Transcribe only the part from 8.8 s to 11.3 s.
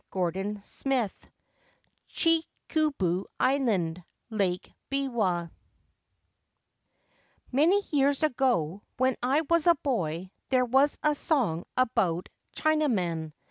when I was a boy, there was a